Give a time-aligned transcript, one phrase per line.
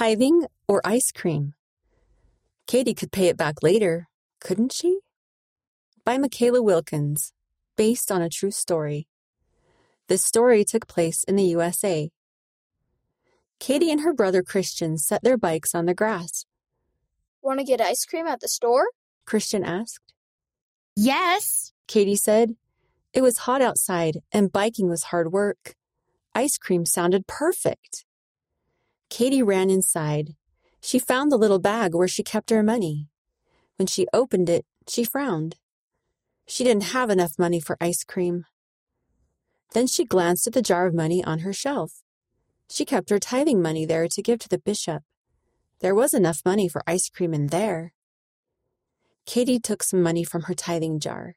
[0.00, 1.52] Tithing or ice cream?
[2.66, 4.08] Katie could pay it back later,
[4.40, 5.00] couldn't she?
[6.06, 7.34] By Michaela Wilkins,
[7.76, 9.08] based on a true story.
[10.08, 12.10] This story took place in the USA.
[13.58, 16.46] Katie and her brother Christian set their bikes on the grass.
[17.42, 18.86] Want to get ice cream at the store?
[19.26, 20.14] Christian asked.
[20.96, 22.56] Yes, Katie said.
[23.12, 25.74] It was hot outside and biking was hard work.
[26.34, 28.06] Ice cream sounded perfect.
[29.10, 30.36] Katie ran inside.
[30.80, 33.08] She found the little bag where she kept her money.
[33.76, 35.56] When she opened it, she frowned.
[36.46, 38.46] She didn't have enough money for ice cream.
[39.72, 42.02] Then she glanced at the jar of money on her shelf.
[42.70, 45.02] She kept her tithing money there to give to the bishop.
[45.80, 47.92] There was enough money for ice cream in there.
[49.26, 51.34] Katie took some money from her tithing jar.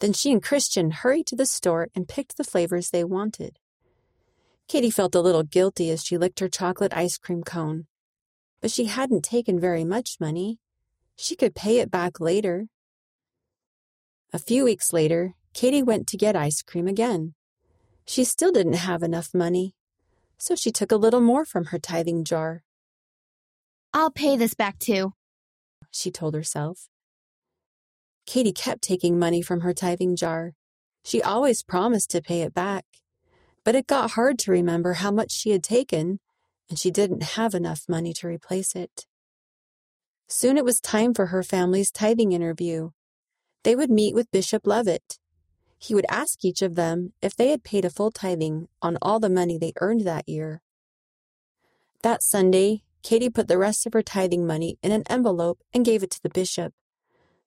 [0.00, 3.58] Then she and Christian hurried to the store and picked the flavors they wanted.
[4.68, 7.86] Katie felt a little guilty as she licked her chocolate ice cream cone.
[8.60, 10.58] But she hadn't taken very much money.
[11.16, 12.66] She could pay it back later.
[14.32, 17.34] A few weeks later, Katie went to get ice cream again.
[18.06, 19.74] She still didn't have enough money,
[20.38, 22.64] so she took a little more from her tithing jar.
[23.92, 25.12] I'll pay this back too.
[25.90, 26.88] She told herself.
[28.26, 30.54] Katie kept taking money from her tithing jar.
[31.04, 32.84] She always promised to pay it back,
[33.64, 36.20] but it got hard to remember how much she had taken,
[36.68, 39.06] and she didn't have enough money to replace it.
[40.28, 42.90] Soon it was time for her family's tithing interview.
[43.62, 45.18] They would meet with Bishop Levitt.
[45.78, 49.20] He would ask each of them if they had paid a full tithing on all
[49.20, 50.62] the money they earned that year.
[52.02, 56.02] That Sunday, Katie put the rest of her tithing money in an envelope and gave
[56.02, 56.72] it to the bishop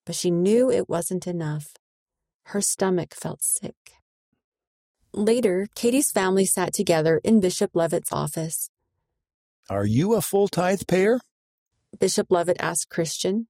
[0.07, 1.73] but she knew it wasn't enough.
[2.45, 3.75] Her stomach felt sick.
[5.17, 8.69] Later, Katie's family sat together in Bishop Levitt's office.
[9.67, 11.19] Are you a full tithe payer?
[11.99, 13.47] Bishop Levitt asked Christian.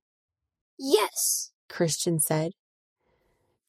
[0.79, 1.51] Yes.
[1.67, 2.53] Christian said.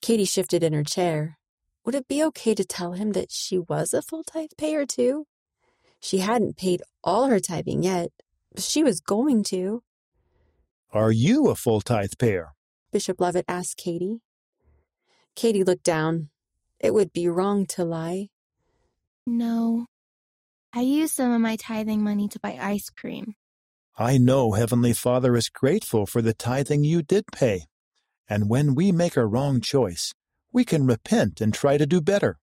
[0.00, 1.38] Katie shifted in her chair.
[1.84, 5.26] Would it be okay to tell him that she was a full tithe payer too?
[5.98, 8.10] She hadn't paid all her tithing yet,
[8.54, 9.82] but she was going to.
[10.92, 12.52] Are you a full tithe payer?
[12.92, 14.20] Bishop Levitt asked Katie.
[15.34, 16.30] Katie looked down.
[16.80, 18.28] It would be wrong to lie.
[19.26, 19.86] No.
[20.72, 23.34] I used some of my tithing money to buy ice cream.
[23.98, 27.62] I know Heavenly Father is grateful for the tithing you did pay.
[28.28, 30.12] And when we make a wrong choice,
[30.52, 32.38] we can repent and try to do better.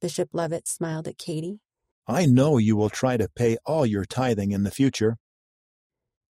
[0.00, 1.60] Bishop Levitt smiled at Katie.
[2.06, 5.18] I know you will try to pay all your tithing in the future.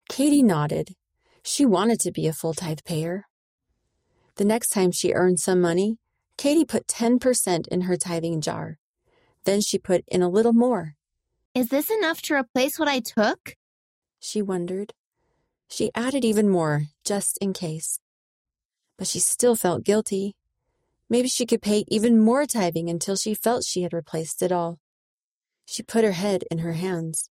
[0.08, 0.94] Katie nodded.
[1.42, 3.24] She wanted to be a full tithe payer.
[4.36, 5.98] The next time she earned some money,
[6.36, 8.78] Katie put 10% in her tithing jar.
[9.44, 10.96] Then she put in a little more.
[11.54, 13.56] Is this enough to replace what I took?
[14.18, 14.92] She wondered.
[15.68, 18.00] She added even more, just in case.
[18.98, 20.36] But she still felt guilty.
[21.08, 24.78] Maybe she could pay even more tithing until she felt she had replaced it all.
[25.66, 27.30] She put her head in her hands.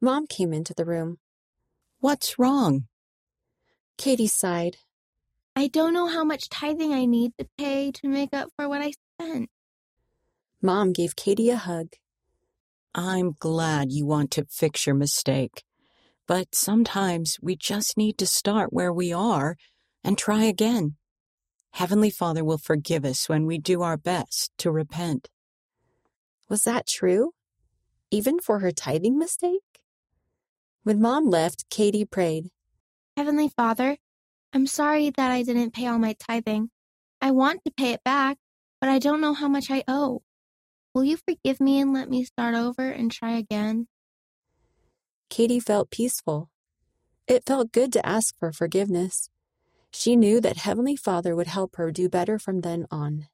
[0.00, 1.18] Mom came into the room.
[2.00, 2.86] What's wrong?
[3.96, 4.78] Katie sighed.
[5.54, 8.80] I don't know how much tithing I need to pay to make up for what
[8.80, 9.50] I spent.
[10.62, 11.88] Mom gave Katie a hug.
[12.94, 15.64] I'm glad you want to fix your mistake.
[16.26, 19.56] But sometimes we just need to start where we are
[20.04, 20.96] and try again.
[21.72, 25.28] Heavenly Father will forgive us when we do our best to repent.
[26.48, 27.32] Was that true?
[28.10, 29.62] Even for her tithing mistake?
[30.82, 32.50] When Mom left, Katie prayed.
[33.16, 33.96] Heavenly Father,
[34.52, 36.70] I'm sorry that I didn't pay all my tithing.
[37.20, 38.36] I want to pay it back,
[38.80, 40.22] but I don't know how much I owe.
[40.94, 43.86] Will you forgive me and let me start over and try again?
[45.30, 46.50] Katie felt peaceful.
[47.26, 49.30] It felt good to ask for forgiveness.
[49.90, 53.28] She knew that Heavenly Father would help her do better from then on.